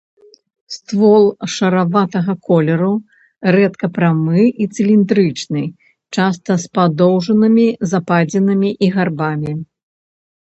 Ствол 0.75 1.25
шараватага 1.55 2.33
колеру 2.47 2.87
рэдка 3.55 3.89
прамы 3.97 4.45
і 4.65 4.67
цыліндрычны, 4.77 5.63
часта 6.15 6.57
з 6.63 6.71
падоўжнымі 6.77 7.67
западзінамі 7.91 8.69
і 8.87 8.89
гарбамі. 8.97 9.53